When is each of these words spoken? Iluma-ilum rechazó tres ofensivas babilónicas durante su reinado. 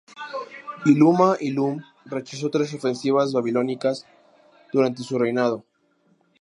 Iluma-ilum 0.93 1.75
rechazó 2.15 2.49
tres 2.49 2.73
ofensivas 2.73 3.33
babilónicas 3.33 4.07
durante 4.73 5.03
su 5.03 5.19
reinado. 5.19 5.63